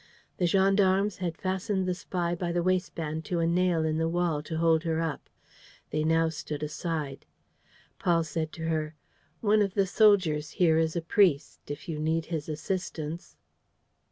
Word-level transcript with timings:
The 0.37 0.47
gendarmes 0.47 1.17
had 1.17 1.37
fastened 1.37 1.85
the 1.87 1.93
spy 1.93 2.33
by 2.33 2.51
the 2.51 2.63
waistband 2.63 3.23
to 3.25 3.37
a 3.37 3.45
nail 3.45 3.85
in 3.85 3.99
the 3.99 4.09
wall, 4.09 4.41
to 4.41 4.57
hold 4.57 4.81
her 4.81 4.99
up. 4.99 5.29
They 5.91 6.03
now 6.03 6.29
stood 6.29 6.63
aside. 6.63 7.27
Paul 7.99 8.23
said 8.23 8.51
to 8.53 8.63
her: 8.63 8.95
"One 9.41 9.61
of 9.61 9.75
the 9.75 9.85
soldiers 9.85 10.49
here 10.57 10.79
is 10.79 10.95
a 10.95 11.03
priest. 11.03 11.69
If 11.69 11.87
you 11.87 11.99
need 11.99 12.25
his 12.25 12.49
assistance. 12.49 13.37